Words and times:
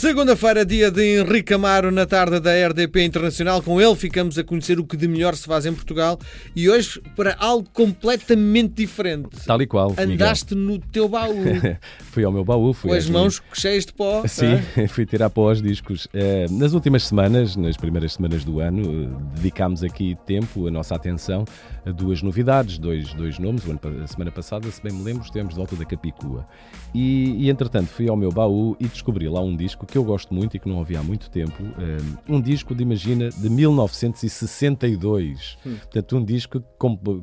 Segunda-feira, 0.00 0.64
dia 0.64 0.90
de 0.90 1.20
Henrique 1.20 1.52
Amaro, 1.52 1.90
na 1.90 2.06
tarde 2.06 2.40
da 2.40 2.52
RDP 2.68 3.04
Internacional. 3.04 3.60
Com 3.60 3.78
ele 3.78 3.94
ficamos 3.94 4.38
a 4.38 4.42
conhecer 4.42 4.80
o 4.80 4.84
que 4.84 4.96
de 4.96 5.06
melhor 5.06 5.36
se 5.36 5.46
faz 5.46 5.66
em 5.66 5.74
Portugal 5.74 6.18
e 6.56 6.70
hoje 6.70 7.02
para 7.14 7.36
algo 7.38 7.68
completamente 7.70 8.72
diferente. 8.76 9.28
Tal 9.44 9.60
e 9.60 9.66
qual. 9.66 9.94
Andaste 9.98 10.54
Miguel. 10.54 10.78
no 10.78 10.78
teu 10.90 11.06
baú. 11.06 11.34
fui 12.12 12.24
ao 12.24 12.32
meu 12.32 12.42
baú. 12.42 12.72
Fui 12.72 12.88
com 12.88 12.96
as 12.96 13.10
mãos 13.10 13.42
cheias 13.52 13.84
de 13.84 13.92
pó. 13.92 14.26
Sim, 14.26 14.58
é? 14.74 14.88
fui 14.88 15.04
tirar 15.04 15.28
pó 15.28 15.50
aos 15.50 15.60
discos. 15.60 16.08
Eh, 16.14 16.46
nas 16.50 16.72
últimas 16.72 17.06
semanas, 17.06 17.54
nas 17.54 17.76
primeiras 17.76 18.14
semanas 18.14 18.42
do 18.42 18.58
ano, 18.58 18.80
eh, 19.04 19.34
dedicámos 19.34 19.84
aqui 19.84 20.16
tempo, 20.24 20.66
a 20.66 20.70
nossa 20.70 20.94
atenção, 20.94 21.44
a 21.84 21.90
duas 21.90 22.22
novidades, 22.22 22.78
dois, 22.78 23.12
dois 23.12 23.38
nomes. 23.38 23.64
A 24.02 24.06
semana 24.06 24.30
passada, 24.30 24.70
se 24.70 24.82
bem 24.82 24.94
me 24.94 25.04
lembro, 25.04 25.24
estivemos 25.24 25.52
de 25.52 25.58
volta 25.58 25.76
da 25.76 25.84
Capicua. 25.84 26.48
E, 26.94 27.44
e 27.44 27.50
entretanto, 27.50 27.88
fui 27.88 28.08
ao 28.08 28.16
meu 28.16 28.32
baú 28.32 28.74
e 28.80 28.88
descobri 28.88 29.28
lá 29.28 29.42
um 29.42 29.54
disco 29.54 29.89
que 29.90 29.98
eu 29.98 30.04
gosto 30.04 30.32
muito 30.32 30.56
e 30.56 30.60
que 30.60 30.68
não 30.68 30.76
ouvi 30.76 30.96
há 30.96 31.02
muito 31.02 31.28
tempo. 31.30 31.62
Eh, 31.78 31.98
um 32.28 32.40
disco 32.40 32.74
de, 32.74 32.82
imagina, 32.82 33.28
de 33.28 33.50
1962. 33.50 35.58
Hum. 35.66 35.76
Portanto, 35.76 36.16
um 36.16 36.24
disco 36.24 36.64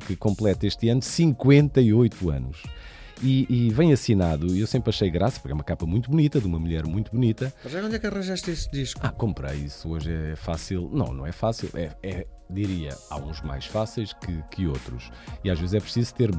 que 0.05 0.15
completa 0.15 0.67
este 0.67 0.89
ano 0.89 1.01
58 1.01 2.29
anos. 2.29 2.61
E, 3.21 3.45
e, 3.49 3.69
vem 3.69 3.91
assinado, 3.91 4.47
e 4.47 4.59
eu 4.59 4.67
sempre 4.67 4.89
achei 4.89 5.09
graça, 5.09 5.39
porque 5.39 5.51
é 5.51 5.55
uma 5.55 5.63
capa 5.63 5.85
muito 5.85 6.09
bonita, 6.09 6.39
de 6.39 6.47
uma 6.47 6.59
mulher 6.59 6.85
muito 6.85 7.11
bonita. 7.11 7.53
Mas 7.63 7.73
onde 7.73 7.95
é 7.95 7.99
que 7.99 8.07
arranjaste 8.07 8.51
esse 8.51 8.69
disco? 8.69 8.99
Ah, 9.03 9.11
comprei 9.11 9.55
isso. 9.57 9.89
Hoje 9.89 10.11
é 10.11 10.35
fácil. 10.35 10.89
Não, 10.93 11.13
não 11.13 11.25
é 11.25 11.31
fácil. 11.31 11.69
É, 11.73 11.91
é 12.03 12.27
diria, 12.49 12.95
há 13.09 13.17
uns 13.17 13.41
mais 13.41 13.65
fáceis 13.65 14.13
que, 14.13 14.43
que 14.51 14.67
outros. 14.67 15.11
E 15.43 15.49
às 15.49 15.59
vezes 15.59 15.75
é 15.75 15.79
preciso 15.79 16.13
ter 16.13 16.31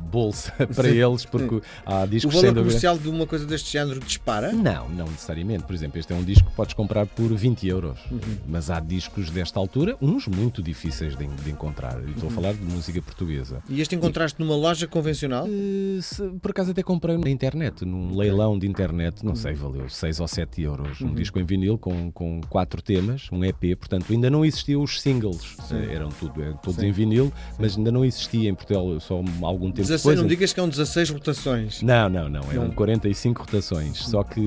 bolsa 0.00 0.52
para 0.74 0.88
Sim. 0.88 0.96
eles, 0.96 1.24
porque 1.24 1.56
Sim. 1.56 1.62
há 1.84 2.06
discos... 2.06 2.34
O 2.34 2.40
valor 2.40 2.54
comercial 2.54 2.98
de 2.98 3.08
uma 3.08 3.26
coisa 3.26 3.46
deste 3.46 3.72
género 3.72 4.00
dispara? 4.00 4.52
Não, 4.52 4.88
não 4.88 5.06
necessariamente. 5.06 5.64
Por 5.64 5.74
exemplo, 5.74 5.98
este 5.98 6.12
é 6.12 6.16
um 6.16 6.24
disco 6.24 6.48
que 6.48 6.56
podes 6.56 6.74
comprar 6.74 7.06
por 7.06 7.34
20 7.34 7.66
euros. 7.66 7.98
Uhum. 8.10 8.20
Mas 8.46 8.70
há 8.70 8.80
discos 8.80 9.30
desta 9.30 9.58
altura, 9.58 9.96
uns 10.00 10.26
muito 10.26 10.62
difíceis 10.62 11.16
de, 11.16 11.26
de 11.26 11.50
encontrar. 11.50 12.00
E 12.06 12.10
estou 12.10 12.24
uhum. 12.24 12.30
a 12.30 12.34
falar 12.34 12.54
de 12.54 12.62
música 12.62 13.00
portuguesa. 13.02 13.62
E 13.68 13.80
este 13.80 13.94
encontraste 13.94 14.40
e, 14.40 14.44
numa 14.44 14.56
loja 14.56 14.86
convencional? 14.86 15.46
Uh, 15.46 16.01
se, 16.02 16.22
por 16.40 16.50
acaso 16.50 16.72
até 16.72 16.82
comprei 16.82 17.16
na 17.16 17.30
internet, 17.30 17.84
num 17.84 18.16
leilão 18.16 18.58
de 18.58 18.66
internet, 18.66 19.24
não 19.24 19.30
uhum. 19.30 19.36
sei, 19.36 19.54
valeu 19.54 19.88
6 19.88 20.20
ou 20.20 20.28
7 20.28 20.62
euros. 20.62 21.00
Um 21.00 21.06
uhum. 21.06 21.14
disco 21.14 21.38
em 21.38 21.44
vinil 21.44 21.78
com, 21.78 22.10
com 22.10 22.40
quatro 22.48 22.82
temas, 22.82 23.28
um 23.32 23.44
EP, 23.44 23.76
portanto 23.78 24.12
ainda 24.12 24.28
não 24.28 24.44
existiam 24.44 24.82
os 24.82 25.00
singles 25.00 25.56
Sim. 25.68 25.90
Eram 25.90 26.08
tudo, 26.08 26.42
eram 26.42 26.56
todos 26.56 26.80
Sim. 26.80 26.88
em 26.88 26.92
vinil, 26.92 27.32
mas 27.58 27.76
ainda 27.76 27.90
não 27.90 28.04
existia 28.04 28.50
em 28.50 28.54
Portugal 28.54 28.98
só 29.00 29.22
algum 29.42 29.66
tempo 29.66 29.88
16, 29.88 30.02
depois. 30.02 30.18
Não 30.18 30.26
digas 30.26 30.52
que 30.52 30.60
é 30.60 30.62
um 30.62 30.68
16 30.68 31.10
rotações. 31.10 31.82
Não, 31.82 32.08
não, 32.08 32.28
não. 32.28 32.42
Eram 32.50 32.68
não. 32.68 32.70
45 32.70 33.42
rotações. 33.42 33.98
Só 33.98 34.22
que 34.22 34.40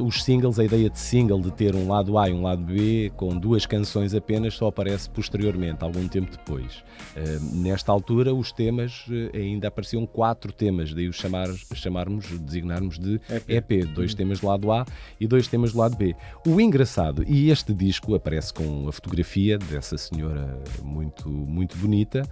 os 0.00 0.22
singles, 0.22 0.58
a 0.58 0.64
ideia 0.64 0.88
de 0.88 0.98
single, 0.98 1.40
de 1.40 1.50
ter 1.52 1.74
um 1.74 1.88
lado 1.88 2.16
A 2.18 2.28
e 2.28 2.32
um 2.32 2.42
lado 2.42 2.62
B, 2.62 3.12
com 3.16 3.36
duas 3.36 3.66
canções 3.66 4.14
apenas, 4.14 4.54
só 4.54 4.68
aparece 4.68 5.08
posteriormente, 5.10 5.82
algum 5.82 6.06
tempo 6.08 6.30
depois. 6.30 6.82
Uh, 7.16 7.56
nesta 7.56 7.92
altura, 7.92 8.34
os 8.34 8.52
temas 8.52 9.04
uh, 9.08 9.36
ainda 9.36 9.68
apareciam 9.68 10.06
quatro 10.06 10.52
temas, 10.52 10.92
daí 11.02 11.08
os 11.08 11.16
chamar, 11.16 11.48
chamarmos, 11.74 12.26
designarmos 12.40 12.98
de 12.98 13.20
EP. 13.28 13.72
EP 13.72 13.86
dois 13.86 14.12
uhum. 14.12 14.16
temas 14.16 14.40
do 14.40 14.46
lado 14.46 14.72
A 14.72 14.86
e 15.20 15.26
dois 15.26 15.48
temas 15.48 15.72
do 15.72 15.78
lado 15.78 15.96
B. 15.96 16.14
O 16.46 16.60
engraçado, 16.60 17.24
e 17.26 17.50
este 17.50 17.74
disco 17.74 18.14
aparece 18.14 18.54
com 18.54 18.88
a 18.88 18.92
fotografia 18.92 19.58
dessa 19.58 19.98
senhora 19.98 20.58
muito, 20.82 21.28
muito 21.28 21.76
bonita 21.76 22.22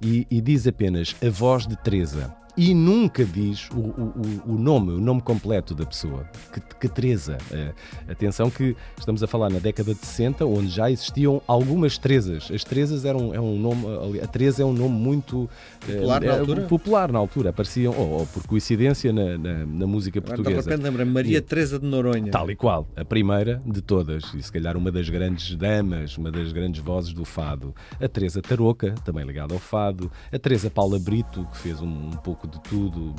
e, 0.00 0.26
e 0.30 0.40
diz 0.40 0.66
apenas 0.66 1.16
a 1.24 1.30
voz 1.30 1.66
de 1.66 1.76
Teresa 1.76 2.34
e 2.58 2.74
nunca 2.74 3.24
diz 3.24 3.70
o, 3.70 3.78
o, 3.78 4.42
o, 4.46 4.58
nome, 4.58 4.90
o 4.90 5.00
nome 5.00 5.22
completo 5.22 5.76
da 5.76 5.86
pessoa. 5.86 6.28
Que, 6.52 6.60
que 6.60 6.88
Teresa. 6.88 7.38
Uh, 7.52 8.10
atenção 8.10 8.50
que 8.50 8.76
estamos 8.98 9.22
a 9.22 9.28
falar 9.28 9.48
na 9.48 9.60
década 9.60 9.94
de 9.94 10.04
60, 10.04 10.44
onde 10.44 10.68
já 10.68 10.90
existiam 10.90 11.40
algumas 11.46 11.96
Teresas. 11.96 12.50
As 12.52 12.64
Teresas 12.64 13.04
eram 13.04 13.32
é 13.32 13.40
um 13.40 13.56
nome, 13.56 14.20
a 14.20 14.26
Teresa 14.26 14.62
é 14.62 14.66
um 14.66 14.72
nome 14.72 14.96
muito 14.96 15.48
popular, 15.86 16.20
uh, 16.20 16.26
na, 16.26 16.32
altura? 16.32 16.62
popular 16.62 17.12
na 17.12 17.18
altura. 17.20 17.50
Apareciam, 17.50 17.94
ou, 17.96 18.10
ou 18.10 18.26
por 18.26 18.44
coincidência, 18.44 19.12
na, 19.12 19.38
na, 19.38 19.64
na 19.64 19.86
música 19.86 20.20
portuguesa. 20.20 20.76
De 20.76 20.82
lembra 20.82 21.04
Maria 21.04 21.38
e, 21.38 21.40
Teresa 21.40 21.78
de 21.78 21.86
Noronha. 21.86 22.32
Tal 22.32 22.50
e 22.50 22.56
qual, 22.56 22.88
a 22.96 23.04
primeira 23.04 23.62
de 23.64 23.80
todas, 23.80 24.34
e 24.34 24.42
se 24.42 24.50
calhar 24.50 24.76
uma 24.76 24.90
das 24.90 25.08
grandes 25.08 25.54
damas, 25.54 26.18
uma 26.18 26.32
das 26.32 26.50
grandes 26.50 26.82
vozes 26.82 27.12
do 27.12 27.24
fado. 27.24 27.72
A 28.00 28.08
Teresa 28.08 28.42
Tarouca, 28.42 28.96
também 29.04 29.24
ligada 29.24 29.54
ao 29.54 29.60
fado. 29.60 30.10
A 30.32 30.38
Teresa 30.40 30.68
Paula 30.68 30.98
Brito, 30.98 31.46
que 31.52 31.58
fez 31.58 31.80
um, 31.80 31.86
um 31.86 32.16
pouco 32.16 32.47
de 32.48 32.60
tudo, 32.60 33.14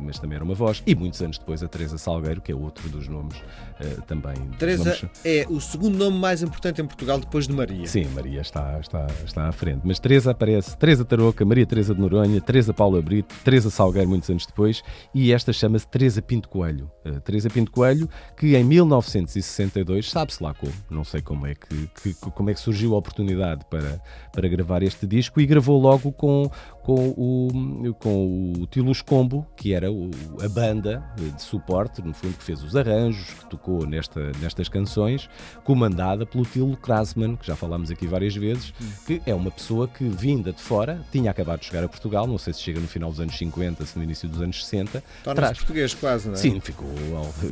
mas 0.00 0.18
também 0.18 0.36
era 0.36 0.44
uma 0.44 0.54
voz. 0.54 0.82
E 0.86 0.94
muitos 0.94 1.20
anos 1.22 1.38
depois 1.38 1.62
a 1.62 1.68
Teresa 1.68 1.98
Salgueiro, 1.98 2.40
que 2.40 2.52
é 2.52 2.54
outro 2.54 2.88
dos 2.88 3.08
nomes 3.08 3.36
uh, 3.36 4.02
também. 4.06 4.34
Teresa 4.58 4.84
nomes... 4.84 5.04
é 5.24 5.46
o 5.48 5.60
segundo 5.60 5.96
nome 5.96 6.18
mais 6.18 6.42
importante 6.42 6.80
em 6.80 6.86
Portugal 6.86 7.18
depois 7.18 7.46
de 7.46 7.52
Maria. 7.52 7.86
Sim, 7.86 8.06
Maria 8.14 8.40
está, 8.40 8.78
está, 8.80 9.06
está 9.24 9.48
à 9.48 9.52
frente. 9.52 9.82
Mas 9.84 9.98
Teresa 9.98 10.30
aparece, 10.30 10.76
Teresa 10.76 11.04
Tarouca, 11.04 11.44
Maria 11.44 11.66
Teresa 11.66 11.94
de 11.94 12.00
Noronha, 12.00 12.40
Teresa 12.40 12.72
Paula 12.72 13.00
Brito, 13.02 13.34
Teresa 13.44 13.70
Salgueiro 13.70 14.08
muitos 14.08 14.28
anos 14.30 14.46
depois, 14.46 14.82
e 15.14 15.32
esta 15.32 15.52
chama-se 15.52 15.86
Teresa 15.86 16.22
Pinto 16.22 16.48
Coelho. 16.48 16.90
Uh, 17.04 17.20
Teresa 17.20 17.50
Pinto 17.50 17.70
Coelho, 17.70 18.08
que 18.36 18.56
em 18.56 18.64
1962, 18.64 20.10
sabe-se 20.10 20.42
lá 20.42 20.54
como, 20.54 20.72
não 20.88 21.04
sei 21.04 21.20
como 21.20 21.46
é 21.46 21.54
que, 21.54 21.88
que, 22.02 22.14
como 22.14 22.50
é 22.50 22.54
que 22.54 22.60
surgiu 22.60 22.94
a 22.94 22.98
oportunidade 22.98 23.64
para, 23.70 24.00
para 24.32 24.48
gravar 24.48 24.82
este 24.82 25.06
disco, 25.06 25.40
e 25.40 25.46
gravou 25.46 25.80
logo 25.80 26.12
com, 26.12 26.50
com 26.82 27.08
o, 27.10 27.94
com 27.98 28.29
o 28.30 28.66
Tilus 28.66 29.02
Combo, 29.02 29.46
que 29.56 29.72
era 29.72 29.90
o, 29.90 30.10
a 30.42 30.48
banda 30.48 31.02
de 31.16 31.42
suporte, 31.42 32.02
no 32.02 32.12
fundo, 32.12 32.36
que 32.36 32.44
fez 32.44 32.62
os 32.62 32.76
arranjos, 32.76 33.30
que 33.30 33.46
tocou 33.46 33.86
nesta, 33.86 34.32
nestas 34.40 34.68
canções, 34.68 35.28
comandada 35.64 36.24
pelo 36.24 36.44
Tilo 36.44 36.76
Krasman, 36.76 37.36
que 37.36 37.46
já 37.46 37.56
falámos 37.56 37.90
aqui 37.90 38.06
várias 38.06 38.34
vezes, 38.34 38.72
que 39.06 39.20
é 39.26 39.34
uma 39.34 39.50
pessoa 39.50 39.88
que, 39.88 40.04
vinda 40.08 40.52
de 40.52 40.60
fora, 40.60 41.04
tinha 41.10 41.30
acabado 41.30 41.60
de 41.60 41.66
chegar 41.66 41.84
a 41.84 41.88
Portugal, 41.88 42.26
não 42.26 42.38
sei 42.38 42.52
se 42.52 42.60
chega 42.60 42.80
no 42.80 42.88
final 42.88 43.10
dos 43.10 43.20
anos 43.20 43.36
50, 43.36 43.84
se 43.84 43.96
no 43.96 44.04
início 44.04 44.28
dos 44.28 44.40
anos 44.40 44.64
60. 44.64 45.02
Torna-se 45.24 45.34
traz... 45.34 45.58
português 45.58 45.94
quase, 45.94 46.28
não 46.28 46.34
é? 46.34 46.36
Sim, 46.36 46.60
ficou, 46.60 46.88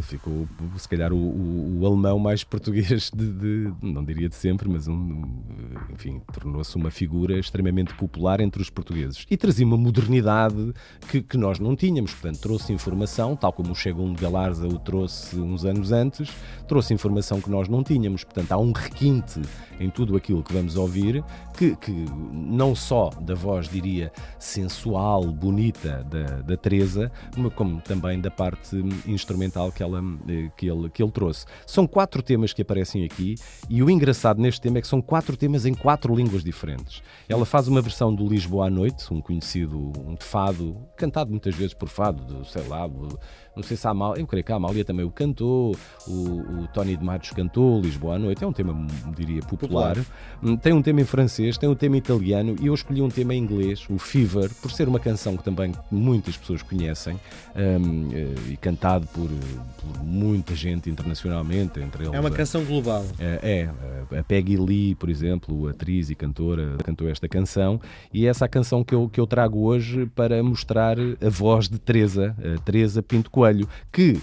ficou 0.03 0.49
se 0.77 0.89
calhar 0.89 1.13
o, 1.13 1.17
o, 1.17 1.81
o 1.81 1.87
alemão 1.87 2.19
mais 2.19 2.45
português 2.45 3.11
de, 3.15 3.33
de, 3.33 3.73
não 3.83 4.05
diria 4.05 4.29
de 4.29 4.35
sempre, 4.35 4.69
mas 4.69 4.89
um, 4.89 5.23
enfim, 5.93 6.21
tornou-se 6.33 6.75
uma 6.77 6.91
figura 6.91 7.39
extremamente 7.39 7.95
popular 7.95 8.41
entre 8.41 8.63
os 8.63 8.71
portugueses 8.71 9.27
e 9.31 9.37
trazia 9.37 9.67
uma 9.67 9.77
modernidade 9.77 10.57
que, 11.09 11.23
que, 11.23 11.37
nós 11.37 11.59
não 11.59 11.75
tínhamos. 11.75 12.13
Portanto, 12.13 12.41
trouxe 12.41 12.73
informação, 12.73 13.37
tal 13.37 13.53
como 13.53 13.73
o 13.73 13.75
Chegum 13.75 14.13
de 14.13 14.23
Galarza 14.23 14.67
o 14.67 14.79
trouxe 14.79 15.37
uns 15.37 15.65
anos 15.65 15.93
antes, 15.93 16.31
trouxe 16.67 16.95
informação 16.95 17.41
que 17.41 17.51
nós 17.51 17.69
não 17.69 17.83
tínhamos. 17.83 18.25
Portanto, 18.25 18.53
há 18.53 18.59
um 18.59 18.73
requinte 18.73 19.41
em 19.81 19.91
tudo 19.91 20.17
aquilo 20.17 20.43
que 20.43 20.53
vamos 20.53 20.77
ouvir, 20.77 21.25
que, 21.57 21.77
que 21.77 21.93
não 22.33 22.75
só 22.75 23.11
da 23.21 23.35
voz, 23.35 23.69
diria, 23.69 24.13
sensual, 24.39 25.25
bonita 25.27 26.05
da, 26.11 26.41
da 26.43 26.57
Teresa, 26.57 27.11
como 27.55 27.81
também 27.81 28.21
da 28.21 28.31
parte 28.31 28.77
instrumental 29.07 29.71
que, 29.73 29.83
ela, 29.83 30.03
que, 30.57 30.69
ele, 30.69 30.89
que 30.91 31.03
ele 31.03 31.13
trouxe. 31.13 31.47
São 31.67 31.87
quatro 31.87 32.23
temas 32.23 32.53
que 32.53 32.63
aparecem 32.63 33.05
aqui 33.05 33.37
e 33.69 33.83
o 33.83 33.91
engraçado 33.91 34.41
neste 34.41 34.61
tema 34.61 34.79
é 34.79 34.81
que 34.81 34.89
são 34.89 35.01
quatro 35.01 35.37
temas 35.37 35.67
em 35.67 35.75
quatro 35.75 36.15
línguas 36.15 36.43
diferentes. 36.43 37.03
Ela 37.29 37.45
faz 37.45 37.69
uma 37.69 37.81
versão 37.81 38.15
do 38.15 38.27
Lisboa 38.27 38.67
à 38.67 38.71
Noite, 38.71 39.13
um 39.13 39.21
conhecido, 39.21 39.93
um 40.07 40.17
fado, 40.19 40.48
cantado 40.97 41.31
muitas 41.31 41.55
vezes 41.55 41.75
por 41.75 41.89
fado, 41.89 42.45
sei 42.45 42.67
lá, 42.69 42.89
não 43.59 43.63
sei 43.65 43.77
se 43.77 43.87
a 43.89 43.91
Amália, 43.91 44.23
eu 44.23 44.27
creio 44.27 44.45
que 44.45 44.53
a 44.53 44.57
Amália 44.57 44.85
também 44.85 45.05
o 45.05 45.11
cantou, 45.11 45.75
o, 46.07 46.13
o 46.13 46.69
Tony 46.73 46.97
de 46.97 47.05
Matos 47.05 47.31
cantou, 47.31 47.81
Lisboa 47.81 48.15
à 48.15 48.19
Noite, 48.19 48.45
é 48.45 48.47
um 48.47 48.53
tema, 48.53 48.87
diria, 49.17 49.41
popular. 49.43 49.97
popular. 49.97 50.07
Hum, 50.43 50.57
tem 50.57 50.73
um 50.73 50.81
tema 50.81 51.01
em 51.01 51.05
francês, 51.05 51.59
tem 51.59 51.69
um 51.69 51.75
tema 51.75 51.97
italiano 51.97 52.55
e 52.61 52.67
eu 52.67 52.75
escolhi 52.75 53.03
um 53.03 53.09
tema 53.09 53.35
em 53.35 53.39
inglês, 53.39 53.85
o 53.91 53.99
Fever, 53.99 54.49
por 54.63 54.71
ser 54.71 54.87
uma 54.87 55.01
canção 55.01 55.37
que 55.37 55.43
também 55.43 55.75
muitas 55.91 56.37
pessoas 56.37 56.63
conhecem 56.63 57.19
um, 57.57 58.13
eh, 58.13 58.53
e 58.53 58.57
cantado 58.57 59.09
por, 59.09 59.29
por, 59.29 60.05
muita 60.05 60.55
gente 60.55 60.89
internacionalmente, 60.89 61.81
entre 61.81 62.05
eles. 62.05 62.15
É 62.15 62.21
uma 62.21 62.31
canção 62.31 62.65
global. 62.65 63.05
É, 63.19 63.41
é, 63.43 63.98
a 64.13 64.23
Peggy 64.23 64.57
Lee, 64.57 64.95
por 64.95 65.09
exemplo, 65.09 65.69
atriz 65.69 66.11
e 66.11 66.15
cantora, 66.15 66.77
cantou 66.85 67.09
esta 67.09 67.29
canção 67.29 67.81
e 68.13 68.27
é 68.27 68.29
essa 68.29 68.45
a 68.45 68.49
canção 68.49 68.85
que 68.85 68.95
eu, 68.95 69.09
que 69.09 69.21
eu 69.21 69.27
trago 69.27 69.61
hoje 69.61 70.07
para 70.15 70.43
mostrar 70.43 70.97
a 70.99 71.29
voz 71.29 71.69
de 71.69 71.79
Teresa, 71.79 72.37
Teresa 72.65 73.03
Pinto 73.03 73.31
Coelho, 73.31 73.69
que 73.93 74.21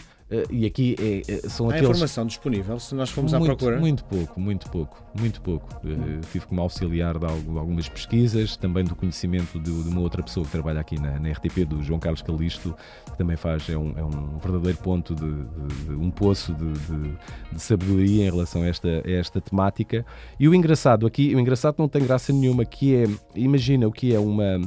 e 0.49 0.65
aqui 0.65 0.95
é, 0.99 1.47
são 1.47 1.67
Há 1.67 1.73
aqueles... 1.73 1.89
informação 1.89 2.25
disponível, 2.25 2.79
se 2.79 2.95
nós 2.95 3.11
formos 3.11 3.31
muito, 3.31 3.43
à 3.43 3.55
procura? 3.55 3.79
Muito 3.79 4.03
pouco, 4.05 4.39
muito 4.39 4.69
pouco, 4.71 5.03
muito 5.13 5.41
pouco. 5.41 5.69
Uh, 5.85 6.19
tive 6.31 6.47
como 6.47 6.61
auxiliar 6.61 7.19
de 7.19 7.25
algumas 7.25 7.87
pesquisas, 7.87 8.57
também 8.57 8.83
do 8.83 8.95
conhecimento 8.95 9.59
de, 9.59 9.83
de, 9.83 9.89
uma 9.89 10.01
outra 10.01 10.23
pessoa 10.23 10.43
que 10.43 10.51
trabalha 10.51 10.79
aqui 10.79 10.99
na, 10.99 11.19
na 11.19 11.29
RTP, 11.29 11.65
do 11.65 11.83
João 11.83 11.99
Carlos 11.99 12.23
Calisto, 12.23 12.75
que 13.05 13.17
também 13.17 13.37
faz, 13.37 13.69
é 13.69 13.77
um, 13.77 13.93
é 13.95 14.03
um 14.03 14.39
verdadeiro 14.39 14.79
ponto, 14.79 15.13
de, 15.13 15.31
de, 15.31 15.85
de 15.89 15.93
um 15.93 16.09
poço 16.09 16.55
de, 16.55 17.59
sabedoria 17.59 18.25
em 18.25 18.31
relação 18.31 18.63
a 18.63 18.67
esta, 18.67 19.03
a 19.05 19.11
esta 19.11 19.39
temática. 19.39 20.03
E 20.39 20.49
o 20.49 20.55
engraçado 20.55 21.05
aqui, 21.05 21.35
o 21.35 21.39
engraçado 21.39 21.75
não 21.77 21.87
tem 21.87 22.03
graça 22.03 22.33
nenhuma, 22.33 22.65
que 22.65 22.95
é, 22.95 23.05
imagina 23.35 23.87
o 23.87 23.91
que 23.91 24.13
é 24.13 24.19
uma 24.19 24.59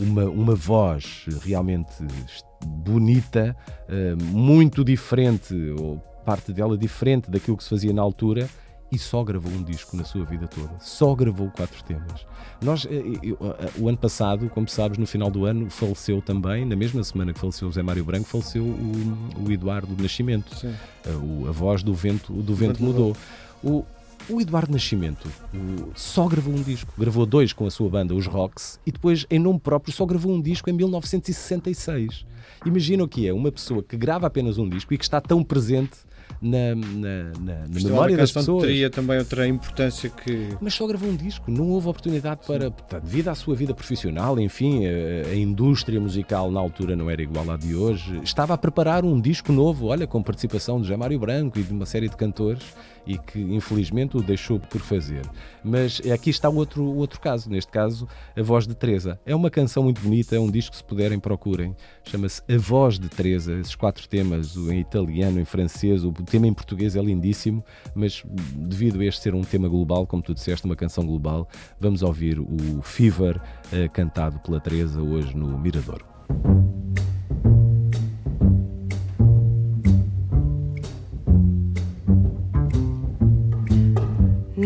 uma, 0.00 0.24
uma 0.24 0.54
voz 0.54 1.26
realmente 1.42 1.94
bonita, 2.64 3.56
uh, 3.88 4.24
muito 4.24 4.84
diferente, 4.84 5.54
ou 5.78 5.98
parte 6.24 6.52
dela 6.52 6.76
diferente 6.76 7.30
daquilo 7.30 7.56
que 7.56 7.64
se 7.64 7.70
fazia 7.70 7.92
na 7.92 8.02
altura, 8.02 8.48
e 8.90 8.98
só 8.98 9.22
gravou 9.22 9.52
um 9.52 9.62
disco 9.62 9.96
na 9.96 10.04
sua 10.04 10.24
vida 10.24 10.46
toda. 10.46 10.70
Só 10.80 11.14
gravou 11.14 11.50
quatro 11.50 11.82
temas. 11.84 12.26
Nós, 12.62 12.86
eh, 12.86 13.02
eh, 13.22 13.70
o 13.78 13.86
ano 13.86 13.98
passado, 13.98 14.48
como 14.48 14.66
sabes, 14.66 14.96
no 14.96 15.06
final 15.06 15.30
do 15.30 15.44
ano, 15.44 15.68
faleceu 15.68 16.22
também, 16.22 16.64
na 16.64 16.74
mesma 16.74 17.04
semana 17.04 17.34
que 17.34 17.38
faleceu 17.38 17.68
o 17.68 17.72
Zé 17.72 17.82
Mário 17.82 18.02
Branco, 18.02 18.26
faleceu 18.26 18.64
o, 18.64 19.46
o 19.46 19.52
Eduardo 19.52 19.94
Nascimento. 20.02 20.54
Sim. 20.56 20.74
A, 21.04 21.48
a 21.48 21.52
voz 21.52 21.82
do 21.82 21.92
vento, 21.92 22.32
do 22.32 22.54
vento 22.54 22.82
mudou. 22.82 23.14
O, 23.62 23.84
o 24.28 24.40
Eduardo 24.40 24.72
Nascimento 24.72 25.28
o, 25.54 25.90
só 25.94 26.26
gravou 26.26 26.54
um 26.54 26.62
disco, 26.62 26.92
gravou 26.96 27.26
dois 27.26 27.52
com 27.52 27.66
a 27.66 27.70
sua 27.70 27.88
banda, 27.88 28.14
os 28.14 28.26
Rocks, 28.26 28.78
e 28.86 28.92
depois, 28.92 29.26
em 29.30 29.38
nome 29.38 29.58
próprio, 29.58 29.92
só 29.92 30.04
gravou 30.04 30.32
um 30.32 30.40
disco 30.40 30.68
em 30.68 30.72
1966. 30.72 32.24
Imagina 32.64 33.04
o 33.04 33.08
que 33.08 33.26
é 33.26 33.32
uma 33.32 33.52
pessoa 33.52 33.82
que 33.82 33.96
grava 33.96 34.26
apenas 34.26 34.58
um 34.58 34.68
disco 34.68 34.92
e 34.92 34.98
que 34.98 35.04
está 35.04 35.20
tão 35.20 35.42
presente 35.42 36.08
na, 36.40 36.74
na, 36.74 37.32
na, 37.40 37.68
na 37.68 37.80
memória 37.80 38.16
das 38.16 38.30
pessoas. 38.30 38.62
teria 38.62 38.88
também 38.88 39.18
outra 39.18 39.46
importância 39.46 40.08
que. 40.08 40.56
Mas 40.60 40.74
só 40.74 40.86
gravou 40.86 41.08
um 41.08 41.16
disco, 41.16 41.50
não 41.50 41.68
houve 41.70 41.88
oportunidade 41.88 42.40
para. 42.46 42.70
Devido 43.02 43.28
à 43.28 43.34
sua 43.34 43.54
vida 43.54 43.74
profissional, 43.74 44.38
enfim, 44.38 44.84
a, 44.86 45.28
a, 45.30 45.34
indústria 45.34 46.00
musical 46.00 46.50
na 46.50 46.60
altura 46.60 46.94
não 46.94 47.10
era 47.10 47.22
igual 47.22 47.50
à 47.50 47.56
de 47.56 47.74
hoje. 47.74 48.20
Estava 48.22 48.54
a 48.54 48.58
preparar 48.58 49.04
um 49.04 49.20
disco 49.20 49.52
novo, 49.52 49.86
olha, 49.86 50.06
com 50.06 50.22
participação 50.22 50.80
de 50.80 50.86
José 50.86 50.96
Mário 50.96 51.18
Branco 51.18 51.58
e 51.58 51.62
de 51.62 51.72
uma 51.72 51.86
série 51.86 52.08
de 52.08 52.16
cantores 52.16 52.62
e 53.06 53.16
que 53.16 53.40
infelizmente 53.40 54.07
o 54.16 54.22
deixou 54.22 54.58
por 54.58 54.80
fazer. 54.80 55.22
Mas 55.62 56.00
aqui 56.12 56.30
está 56.30 56.48
o 56.48 56.56
outro, 56.56 56.84
outro 56.84 57.20
caso, 57.20 57.50
neste 57.50 57.70
caso, 57.70 58.08
A 58.36 58.42
Voz 58.42 58.66
de 58.66 58.74
Teresa. 58.74 59.20
É 59.26 59.34
uma 59.34 59.50
canção 59.50 59.82
muito 59.82 60.00
bonita, 60.00 60.36
é 60.36 60.38
um 60.38 60.50
disco 60.50 60.74
se 60.74 60.84
puderem 60.84 61.18
procurem. 61.18 61.76
Chama-se 62.04 62.42
A 62.48 62.56
Voz 62.56 62.98
de 62.98 63.08
Teresa, 63.08 63.52
esses 63.54 63.74
quatro 63.74 64.08
temas, 64.08 64.56
em 64.56 64.80
italiano, 64.80 65.40
em 65.40 65.44
francês, 65.44 66.04
o 66.04 66.12
tema 66.12 66.46
em 66.46 66.54
português 66.54 66.96
é 66.96 67.02
lindíssimo, 67.02 67.64
mas 67.94 68.22
devido 68.54 69.00
a 69.00 69.04
este 69.04 69.20
ser 69.20 69.34
um 69.34 69.42
tema 69.42 69.68
global, 69.68 70.06
como 70.06 70.22
tu 70.22 70.32
disseste, 70.32 70.64
uma 70.64 70.76
canção 70.76 71.04
global, 71.04 71.48
vamos 71.78 72.02
ouvir 72.02 72.38
o 72.38 72.80
Fever 72.82 73.36
uh, 73.36 73.90
cantado 73.92 74.38
pela 74.40 74.60
Teresa 74.60 75.02
hoje 75.02 75.36
no 75.36 75.58
Mirador. 75.58 76.04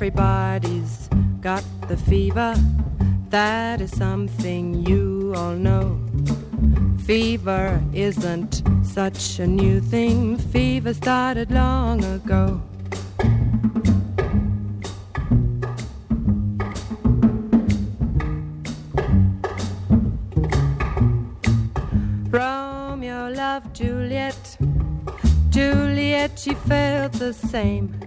Everybody's 0.00 1.08
got 1.40 1.64
the 1.88 1.96
fever. 1.96 2.54
That 3.30 3.80
is 3.80 3.90
something 3.90 4.86
you 4.86 5.32
all 5.36 5.56
know. 5.56 5.98
Fever 7.04 7.82
isn't 7.92 8.62
such 8.84 9.40
a 9.40 9.46
new 9.48 9.80
thing. 9.80 10.38
Fever 10.38 10.94
started 10.94 11.50
long 11.50 12.04
ago. 12.04 12.62
Romeo 22.30 23.30
loved 23.30 23.74
Juliet. 23.74 24.58
Juliet, 25.50 26.38
she 26.38 26.54
felt 26.54 27.14
the 27.14 27.32
same. 27.32 27.98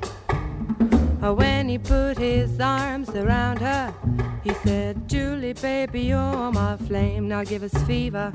Uh, 1.24 1.34
when 1.34 1.70
he 1.70 1.78
put 1.78 2.18
his 2.18 2.60
arms 2.60 3.10
around 3.10 3.60
her, 3.60 3.94
he 4.44 4.54
said, 4.66 5.08
Julie, 5.08 5.54
baby, 5.54 6.02
you're 6.02 6.52
my 6.52 6.76
flame. 6.78 7.28
Now 7.28 7.44
give 7.44 7.62
us 7.62 7.74
fever. 7.84 8.32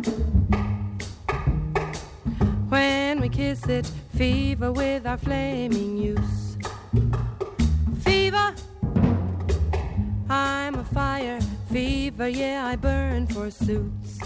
When 2.69 3.21
we 3.21 3.29
kiss 3.29 3.67
it, 3.67 3.91
fever 4.15 4.71
with 4.71 5.05
our 5.05 5.19
flaming 5.19 5.97
use. 5.97 6.57
Fever, 8.03 8.55
I'm 10.31 10.77
a 10.77 10.85
fire. 10.85 11.41
Fever, 11.73 12.29
yeah, 12.29 12.67
I 12.67 12.77
burn 12.77 13.27
for 13.27 13.51
suits. 13.51 14.26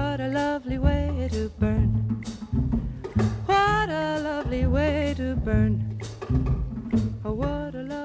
lovely 0.71 0.87
way 0.87 1.27
to 1.29 1.49
burn. 1.59 2.23
What 3.45 3.89
a 3.89 4.21
lovely 4.23 4.67
way 4.67 5.13
to 5.17 5.35
burn. 5.35 5.99
Oh, 7.25 7.33
what 7.33 7.75
a 7.75 7.83
lovely 7.83 8.00